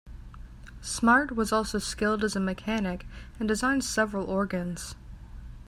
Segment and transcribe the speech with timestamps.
[0.81, 3.05] Smart was also skilled as a mechanic,
[3.37, 4.95] and designed several organs.